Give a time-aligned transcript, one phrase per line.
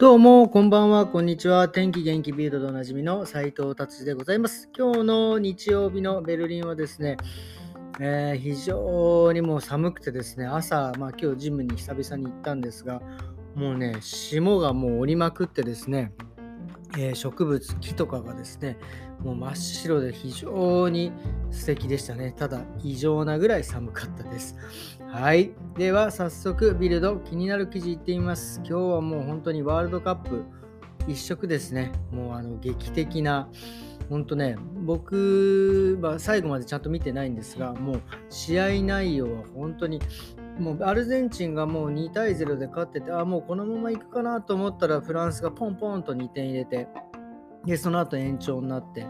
[0.00, 1.68] どうも、こんばんは、こんにちは。
[1.68, 4.70] 天気元気ビードでおなじみの斉藤達でございます。
[4.74, 7.18] 今日の日曜日のベルリンはですね、
[8.00, 13.02] えー、非常にもう寒くてですね、朝、まあ今日ジムに久々に行ったんですが、
[13.54, 16.14] もうね、霜がもう降りまくってですね、
[16.98, 18.76] えー、植物、木とかがですね、
[19.22, 21.12] もう真っ白で非常に
[21.50, 22.34] 素敵でしたね。
[22.36, 24.56] ただ、異常なぐらい寒かったです。
[25.08, 25.52] はい。
[25.76, 28.58] では、早速、ビルド、気になる記事いってみます。
[28.58, 30.44] 今日はもう本当にワールドカップ
[31.06, 31.92] 一色ですね。
[32.10, 33.48] もうあの劇的な、
[34.08, 40.00] 本当ね、僕は最後までちゃんと見てないんですが、もう試合内容は本当に
[40.60, 46.88] もうアルゼンチンがもう2対0で勝ってて、あ、もうこのままいくかなと思ったら、フランスがポンポンと2点入れて、
[47.64, 49.06] で、その後延長になって、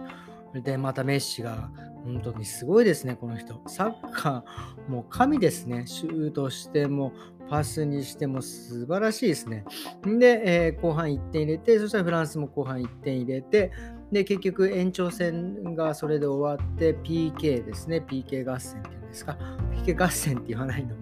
[0.55, 1.71] で、またメッシが、
[2.05, 3.61] 本当にすごいですね、この人。
[3.67, 5.87] サッカー、もう神ですね。
[5.87, 7.13] シュートしても、
[7.51, 9.65] パスにしても素晴らしいですね。
[10.05, 13.73] で、えー、後半1点入れて、そしたらフランスも後半1点入れて、
[14.13, 18.05] で、結局延長戦がそれで終わって、PK ですね。
[18.09, 19.37] PK 合戦っていうんですか。
[19.85, 20.97] PK 合戦って言わないの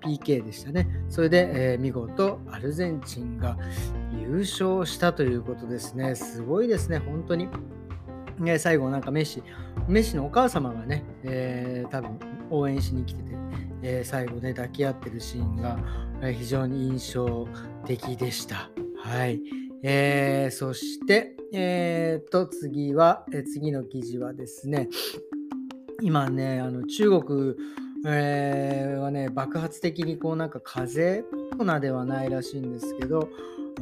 [0.00, 0.88] PK でしたね。
[1.08, 3.56] それで、えー、見事アルゼンチンが
[4.12, 6.14] 優勝したということですね。
[6.14, 7.48] すごいですね、本当に。
[8.38, 9.42] ね、最後なんかメッシ、
[9.88, 12.18] メッシのお母様がね、えー、多分
[12.50, 13.36] 応援しに来てて、
[13.82, 15.78] えー、最後ね、抱き合ってるシーンが、
[16.32, 17.46] 非常に印象
[17.86, 18.70] 的でした。
[18.96, 19.40] はい。
[19.82, 24.88] えー、そして、えー、と、次は、え次の記事はですね、
[26.02, 27.54] 今ね、あの中国、
[28.06, 33.28] えー、はね、爆発的にこうなんか風コロナではないらしいんですけど、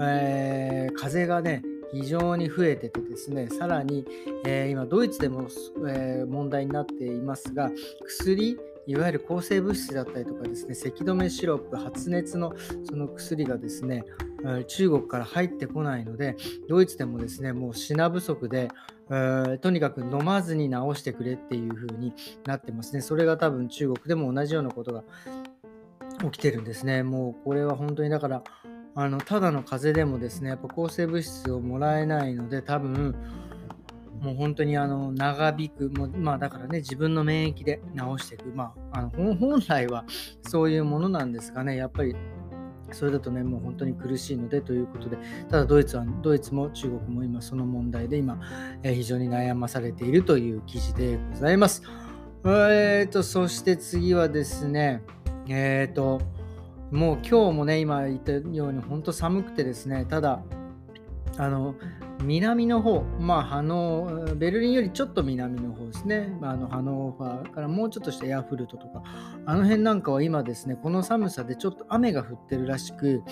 [0.01, 4.07] えー、風がね、非常に増えててですね、さらに、
[4.45, 5.49] えー、今ドイツでも、
[5.89, 7.71] えー、問題になっていますが、
[8.05, 14.05] 薬、いわゆる抗生物質だったりとかですね、咳止めシロップ、発熱のその薬がですね、
[14.69, 16.37] 中国から入ってこないので、
[16.69, 18.69] ドイツでもですね、もう品不足で、
[19.11, 22.13] えとにかく飲まずに治してくれっていう風に
[22.47, 23.01] なってますね。
[23.01, 25.03] それが多分中国でも同じようなことが
[26.23, 27.03] 起きてるんですね。
[27.03, 28.43] もうこれは本当にだから、
[28.95, 33.15] あのただの風邪でもですね、やっぱ抗生物質をもらえないので、多分
[34.21, 40.05] もう本当にあの長引く、もまあだからね、自分の免疫で治していく、まあ、あの本来は
[40.43, 42.15] そういうものなんですがね、やっぱり
[42.93, 45.19] それだとね、もう本当に苦しいのでということで、
[45.49, 48.39] ただドイツは、ドイツも中国も今その問題で今、
[48.83, 51.83] えー、非常に悩まされているという記事でございます。
[52.45, 55.03] えーと、そして次はですね、
[55.49, 56.21] えーと、
[56.93, 60.43] もう今日もね、今言ったように本当寒くてですね、ただ、
[61.39, 61.75] あの、
[62.23, 69.03] 南の方、まあ、ハノベルリンよりちょっと南の方ですね、まあ、あのハノーファーからもうちょっとしたエアフルトとか、
[69.45, 73.23] あの辺なんかは今ですね、この寒さでちょっと雨が降ってるらしく、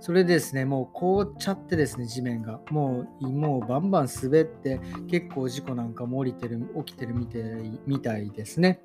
[0.00, 8.80] それでですね、もう凍っちゃってですね、地面が、もうもうバンバン滑って、結構事故なんかも降りてる起きてるみたいみたいですね。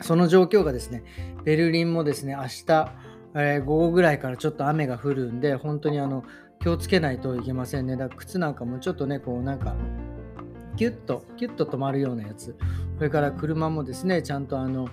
[0.00, 1.04] その状況がですね、
[1.44, 2.92] ベルリンもですね、明日、
[3.34, 6.24] えー、午後ぐらいからちょっと雨が降るんで、本当にあの
[6.60, 7.96] 気をつけないといけませんね。
[7.96, 9.74] だから靴なんかもちょっとね、こうなんか、
[10.76, 12.56] キュッと、キュッと止まるようなやつ。
[12.96, 14.88] それから車もですね、ちゃんとあの、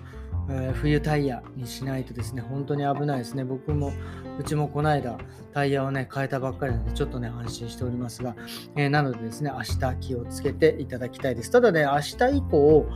[0.48, 3.44] えー、冬タイヤにしないとですね、本当に危ないですね。
[3.44, 3.92] 僕も、
[4.38, 5.16] うちもこの間、
[5.52, 8.34] タイヤをね、変えたばっかりなので、ちょっとね、安心しておりますが、
[8.76, 11.50] えー、なのでですね、明日気をつけていただきたいです。
[11.50, 12.86] ただね、明日以降、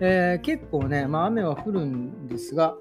[0.00, 2.74] えー、結構ね、まあ、雨は降るんですが、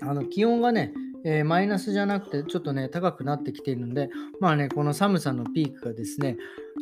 [0.00, 0.92] あの気温がね、
[1.24, 4.10] えー、マイナスじゃなくてちょっとね高くなってきているので
[4.40, 6.36] まあねこの寒さのピークがですね、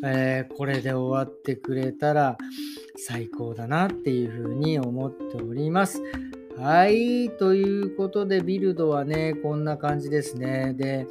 [0.04, 2.38] えー、これで終わってくれたら
[2.96, 6.02] 最高だなっていうふうに思っております。
[6.60, 7.30] はい。
[7.30, 10.74] ということで、ビルドはね、こんな感じですね。
[10.76, 11.06] で、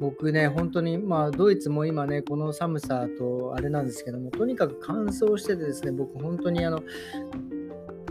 [0.00, 6.82] 僕ね、本当に、まあ、ドイツも今ね、この寒さと、あれなんですけども、とにかく乾燥しててですね、僕、本当にあの、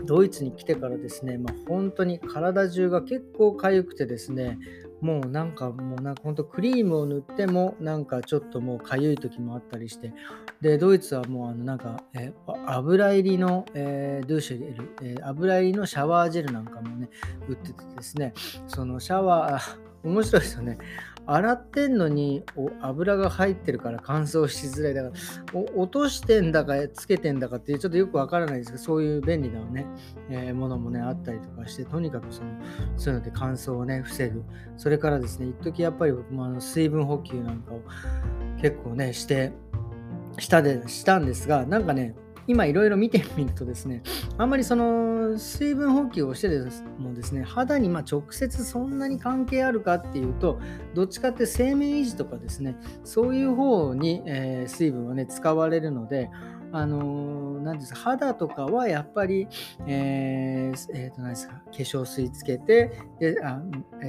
[0.04, 4.58] ドイツに来てからですね、まあ、本当に体中が結構痒くてですね、
[5.00, 10.14] もうなんかもうなんか本当クリームを塗ってもなんかちょっともう痒い時もあったりして、
[10.62, 12.32] で、ドイツはもうあのなんか、え
[12.66, 17.10] 油入りの、えー、ドゥーシェル、えー、油入りのシャワージェルなんかもね、
[17.48, 18.32] 売っててですね、
[18.66, 20.78] そのシャワー、 面白いですよね。
[21.26, 22.42] 洗ってんのに
[22.80, 24.94] 油が入ってるから乾燥しづらい。
[24.94, 29.86] だから落としてんだかつけてんだかっていうちょっとよくわからないですけど、そういう便利なね、
[30.28, 32.50] えー、ものもね、あったりとかして、とにかくその
[32.96, 34.42] そういうので乾燥をね、防ぐ。
[34.76, 37.82] それからですね、一時やっぱり僕もあの水分補給なんかを
[38.60, 39.52] 結構ね、して、
[40.38, 42.14] したでしたんですが、なんかね、
[42.46, 44.02] 今いろいろ見てみるとですね、
[44.36, 46.48] あんまりその水分補給をして
[46.98, 47.42] もですね。
[47.42, 50.60] 肌にま直接そんなに関係あるかっていうと
[50.94, 52.76] どっちかって生命維持とかですね。
[53.04, 56.30] そういう方に、えー、水分はね使われるので
[56.74, 59.46] あの何ですか肌とかはやっぱり、
[59.86, 63.60] えーえー、と何ですか化粧水つけてであ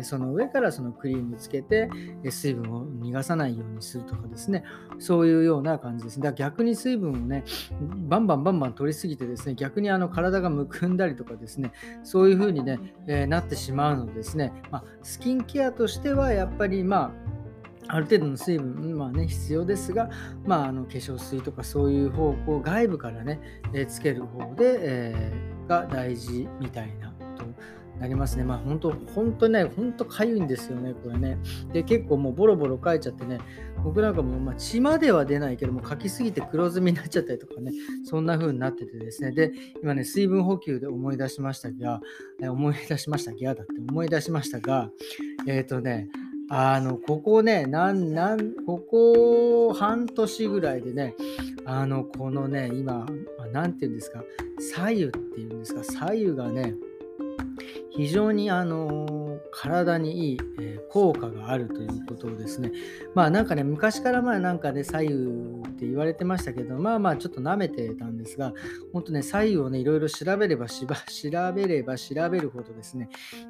[0.04, 1.90] その上からそのクリームつけて
[2.24, 4.64] 水分を逃がさないようにするとかですね。
[4.98, 6.24] そういうような感じですね。
[6.24, 7.44] だから逆に水分をね
[7.82, 11.72] バンバンバンバン取りすぎてですね逆にあの体がむくんだりとかですね
[12.04, 17.45] そういう風にね、えー、なってしまうのですね、まあ、スキンケアとしてはやっぱりまあ
[17.88, 20.10] ある程度の水分、まあね、必要ですが、
[20.46, 23.40] まあ、あの化粧水とかそういう方向、外部からね、
[23.74, 27.46] えー、つける方で、えー、が大事みたいなこと
[28.00, 28.44] なりますね。
[28.44, 31.38] まあ本当、本当ね、本当かゆいんですよね、これね。
[31.72, 33.40] で、結構もうボロボロ書いちゃってね、
[33.84, 37.72] 僕なんかも、まあ、血までは出ないけども、書きすぎて黒ずみになっちゃったりとかね、
[38.04, 42.02] そんな風になっててですね、で、今ね、水分補給で思い出しましたが、
[42.42, 44.90] え思い出しましたが、だって思い出しましたが、
[45.48, 46.10] えっ、ー、とね、
[46.50, 51.16] あの、ここね、なん、なん、ここ半年ぐらいでね、
[51.66, 53.06] あの、このね、今、
[53.52, 54.24] なんて言うんですか、
[54.60, 56.76] 左右っていうんですか、左右がね、
[57.96, 62.72] 非常にあの体にいい、え、効果があるということをですね
[63.14, 65.14] まあなんかね昔からまあなんかね左右
[65.70, 68.54] って言われてましたけどまあまあちょっと舐めてたんですが
[68.92, 73.10] 本当ね左右をねいろいろ調べればしば 調べれば調べるほどですね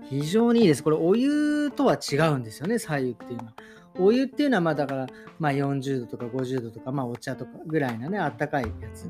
[0.09, 3.53] 非常にいいですこれお湯とは違うんですよね左右っていうのは。
[4.00, 5.07] お湯っていうのは、まあだから、
[5.39, 9.09] まあ40度とか50度とか、まあお茶とかぐらいなね、あったかいやつ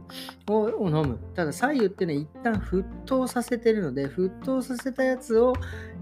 [0.49, 1.19] を飲む。
[1.33, 5.53] ただ、左右っていうのは一旦沸騰させてるので、沸騰させたやつを、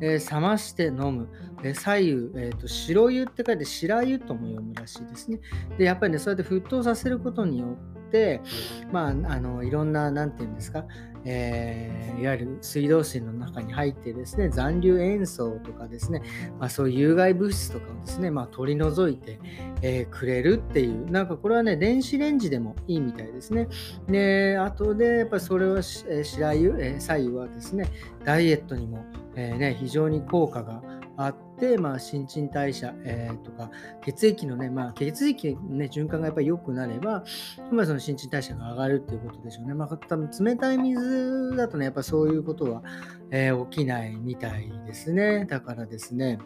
[0.01, 1.27] えー、冷まして飲む。
[1.63, 5.39] え左右、えーと、白湯って書いて白湯とも読むらしいですね。
[5.77, 7.77] で、やっぱりね、そうやって沸騰させることによ
[8.07, 8.41] って、
[8.91, 10.85] まあ、あのいろんな、なんていうんですか、
[11.25, 16.21] えー、いわゆる水道水の中に入ってですね残留塩素とかですね、
[16.59, 19.39] まあ、そういう有害物質とかをですね、まあ、取り除いて、
[19.81, 23.67] えー、くれるっていうなんかこれはね電子レンジでもいいみたいですね。
[24.07, 27.89] であとでやっぱりそれは、白湯、えー、左右はですね
[28.23, 29.05] ダイエットにも、
[29.35, 30.81] えーね、非常に効果が
[31.15, 33.69] あって、まあ、新陳代謝、えー、とか
[34.03, 37.23] 血液のね、まあ、血液の、ね、循環がやっぱり良くなれば、
[37.71, 39.73] まあ、その新陳代謝が上がるっていうことでしょうね。
[39.73, 42.83] まあ、多分冷たい水だとね、やっぱそういうことは、
[43.31, 45.45] えー、起きないみたいですね。
[45.45, 46.39] だからですね、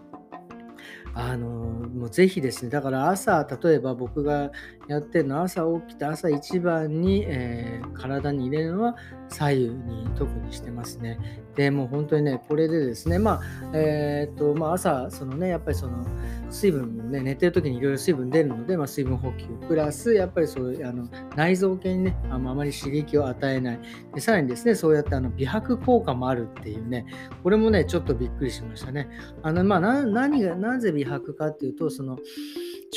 [1.13, 4.51] あのもうぜひですね、だから朝、例えば僕が
[4.87, 8.95] やってるの朝起きて朝一番に、えー、体に入れるのは
[9.29, 11.43] 左右に特にしてますね。
[11.55, 13.41] でもう本当にね、これでですね、まあ、
[13.73, 16.05] えー、っと、まあ朝、そのね、やっぱりその
[16.49, 23.79] 水分ね、寝てる時にいろいろ水分出るので、まあ、水分補給、プラス、やっぱりそうあの内臓系にねあ、まり刺激を与えない。
[24.13, 27.05] でさらにですね、そうやってあの美白効果もあるっていうね、
[27.43, 29.09] これもね、ちょっとびっくりしましたね。
[29.41, 32.17] あの、まあ、何が、なぜ美白かっていうと、その、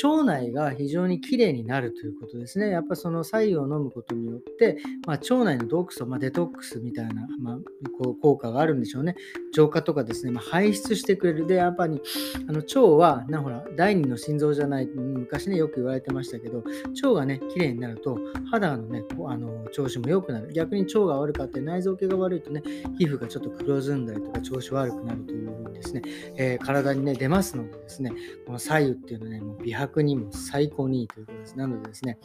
[0.03, 2.69] 腸内が非常にきれいになるということですね。
[2.69, 7.57] やっぱその左右を飲むことによって、まあ、腸内の毒素、まあ、デトックスみたいな、まあ、
[7.97, 9.15] こう効果があるんでしょうね。
[9.53, 11.47] 浄化とかですね、ま、排出してくれる。
[11.47, 12.01] で、やっぱり
[12.47, 16.63] あの腸はなほら第二の心臓じゃない、昔ね、よく言われてましたけど、
[17.03, 18.17] 腸がね、きれいになると
[18.49, 20.51] 肌のね、あの調子も良くなる。
[20.53, 22.63] 逆に腸が悪かって内臓系が悪いとね、
[22.97, 26.01] 皮膚がちょっと黒ずんだりとか調子悪くなるというふうにですね、
[26.37, 28.11] えー、体にね、出ますのでですね、
[28.45, 31.57] この左右っていうのはね、もう美白にも最高にいいということです。
[31.57, 32.17] なのでですね、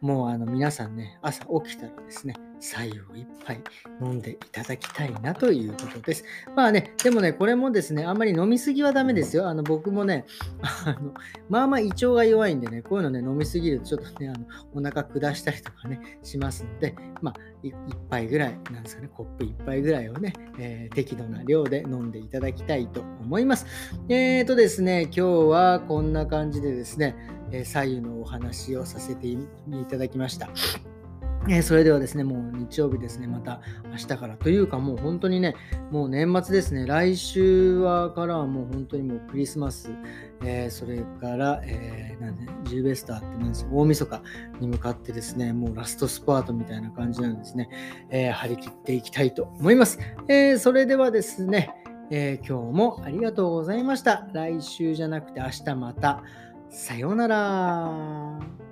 [0.00, 3.60] もうあの皆さんね、朝起きたらですね、左右を一杯
[4.00, 6.24] 飲んでいただきたいなということです。
[6.54, 9.48] まあね、でもね、これもですね、あんまり飲みすぎはダメですよ。
[9.48, 10.24] あの僕もね、
[10.62, 11.12] あの
[11.48, 17.74] まあまあ胃腸が弱いんでね、こういうのね、飲みすぎるとちょっとね、あのお腹下したりとかね、しますので、まあ、1
[18.08, 23.66] 杯ぐらい、なんですかね、コップ1杯ぐらいをね、えー、適度な量で飲んでいただきたいと思います。
[24.08, 27.16] えーとですね、今日はこんな感じでですね、
[27.50, 29.38] え左右のお話をさせてい
[29.90, 30.48] ただきました。
[31.48, 35.56] えー、それではですね、もう日曜日ですね、また明日からというか、もう本当にね、
[35.90, 39.90] もう年末ですね、来週はからはもう本当にもうクリスマス、
[40.44, 44.22] えー、それから、えー、なんで、ジルベスターって何ですか、大晦日
[44.60, 47.68] に向かってですね、もうラストスパートみたいな感じなんですね、
[48.10, 49.98] え、張り切っていきたいと思います。
[50.28, 51.74] えそれではですね、
[52.10, 54.28] え今日もありがとうございました。
[54.32, 56.22] 来週じゃなくて明日また。
[56.70, 58.71] さようなら。